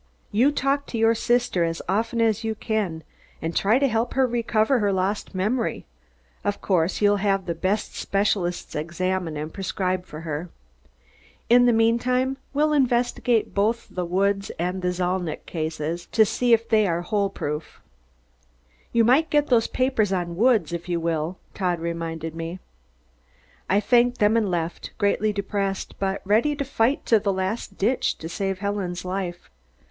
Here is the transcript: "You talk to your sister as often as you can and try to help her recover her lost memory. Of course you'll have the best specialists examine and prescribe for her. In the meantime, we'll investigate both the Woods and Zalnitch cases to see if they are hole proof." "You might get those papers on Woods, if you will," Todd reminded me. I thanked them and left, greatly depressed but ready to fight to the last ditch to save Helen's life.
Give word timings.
"You 0.31 0.51
talk 0.51 0.87
to 0.87 0.97
your 0.97 1.13
sister 1.13 1.63
as 1.63 1.79
often 1.87 2.21
as 2.21 2.43
you 2.43 2.55
can 2.55 3.03
and 3.39 3.55
try 3.55 3.77
to 3.77 3.87
help 3.87 4.15
her 4.15 4.25
recover 4.25 4.79
her 4.79 4.91
lost 4.91 5.35
memory. 5.35 5.85
Of 6.43 6.59
course 6.59 7.01
you'll 7.01 7.17
have 7.17 7.45
the 7.45 7.53
best 7.53 7.95
specialists 7.95 8.73
examine 8.73 9.37
and 9.37 9.53
prescribe 9.53 10.07
for 10.07 10.21
her. 10.21 10.49
In 11.51 11.67
the 11.67 11.71
meantime, 11.71 12.37
we'll 12.51 12.73
investigate 12.73 13.53
both 13.53 13.89
the 13.91 14.03
Woods 14.03 14.49
and 14.57 14.81
Zalnitch 14.81 15.45
cases 15.45 16.07
to 16.13 16.25
see 16.25 16.51
if 16.51 16.67
they 16.67 16.87
are 16.87 17.03
hole 17.03 17.29
proof." 17.29 17.79
"You 18.91 19.03
might 19.03 19.29
get 19.29 19.49
those 19.49 19.67
papers 19.67 20.11
on 20.11 20.35
Woods, 20.35 20.73
if 20.73 20.89
you 20.89 20.99
will," 20.99 21.37
Todd 21.53 21.79
reminded 21.79 22.33
me. 22.33 22.57
I 23.69 23.79
thanked 23.79 24.17
them 24.17 24.35
and 24.35 24.49
left, 24.49 24.93
greatly 24.97 25.31
depressed 25.31 25.93
but 25.99 26.23
ready 26.25 26.55
to 26.55 26.65
fight 26.65 27.05
to 27.05 27.19
the 27.19 27.31
last 27.31 27.77
ditch 27.77 28.17
to 28.17 28.27
save 28.27 28.57
Helen's 28.57 29.05
life. 29.05 29.51